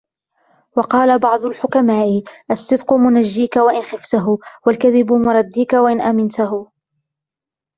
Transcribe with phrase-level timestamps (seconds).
[0.77, 6.71] وَقَالَ بَعْضُ الْحُكَمَاءِ الصِّدْقُ مُنْجِيك وَإِنْ خِفْته، وَالْكَذِبُ مُرْدِيك وَإِنْ أَمِنْته